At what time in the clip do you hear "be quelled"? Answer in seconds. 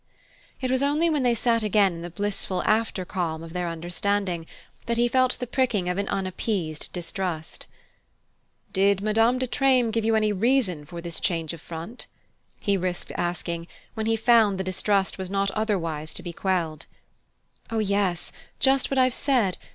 16.23-16.87